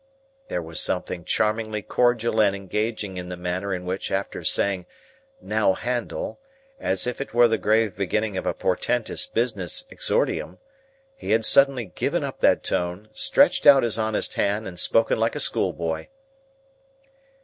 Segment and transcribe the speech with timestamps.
[0.47, 4.87] There was something charmingly cordial and engaging in the manner in which after saying
[5.39, 6.39] "Now, Handel,"
[6.79, 10.57] as if it were the grave beginning of a portentous business exordium,
[11.15, 15.35] he had suddenly given up that tone, stretched out his honest hand, and spoken like
[15.35, 16.07] a schoolboy.